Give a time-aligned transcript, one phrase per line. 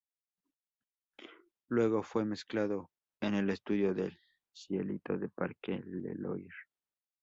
[1.67, 2.89] Luego fue mezclado
[3.21, 4.19] en el estudio "Del
[4.51, 6.49] Cielito" de Parque Leloir.